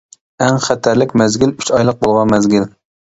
[0.45, 2.67] ئەڭ خەتەرلىك مەزگىل ئۈچ ئايلىق بولغان مەزگىل.